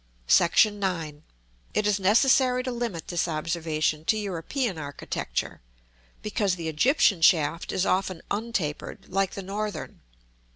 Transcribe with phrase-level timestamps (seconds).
[1.13, 1.19] §IX.
[1.75, 5.61] It is necessary to limit this observation to European architecture,
[6.23, 10.01] because the Egyptian shaft is often untapered, like the Northern.